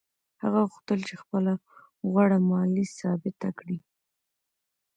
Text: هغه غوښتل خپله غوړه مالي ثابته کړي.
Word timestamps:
هغه 0.43 0.61
غوښتل 0.69 0.99
خپله 1.21 1.53
غوړه 2.09 2.37
مالي 2.49 2.85
ثابته 2.99 3.49
کړي. 3.59 3.77